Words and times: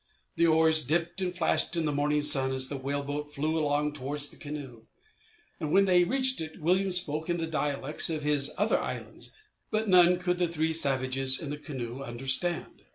The 0.35 0.47
oars 0.47 0.83
dipped 0.83 1.21
and 1.21 1.31
flashed 1.31 1.75
in 1.75 1.85
the 1.85 1.91
morning 1.91 2.23
sun 2.23 2.53
as 2.53 2.69
the 2.69 2.75
whale 2.75 3.03
boat 3.03 3.31
flew 3.35 3.55
along 3.59 3.93
towards 3.93 4.29
the 4.29 4.35
canoe. 4.35 4.85
When 5.59 5.85
they 5.85 6.05
reached 6.05 6.41
it, 6.41 6.59
Williams 6.59 6.97
spoke 6.99 7.29
in 7.29 7.37
the 7.37 7.45
dialects 7.45 8.09
of 8.09 8.23
his 8.23 8.51
other 8.57 8.79
islands, 8.79 9.31
but 9.69 9.87
none 9.87 10.17
could 10.17 10.39
the 10.39 10.47
three 10.47 10.73
savages 10.73 11.39
in 11.39 11.51
the 11.51 11.57
canoe 11.59 12.01
understand. 12.01 12.81